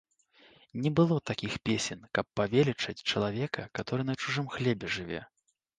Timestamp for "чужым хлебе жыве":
4.25-5.27